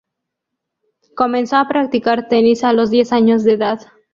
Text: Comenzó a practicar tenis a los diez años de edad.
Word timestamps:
Comenzó 1.15 1.57
a 1.57 1.67
practicar 1.67 2.27
tenis 2.27 2.63
a 2.63 2.73
los 2.73 2.89
diez 2.89 3.13
años 3.13 3.43
de 3.43 3.53
edad. 3.53 3.81